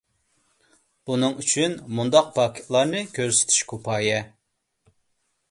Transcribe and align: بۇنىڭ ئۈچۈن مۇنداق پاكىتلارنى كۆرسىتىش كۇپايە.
بۇنىڭ 1.09 1.35
ئۈچۈن 1.43 1.75
مۇنداق 1.99 2.31
پاكىتلارنى 2.39 3.03
كۆرسىتىش 3.19 3.61
كۇپايە. 3.75 4.19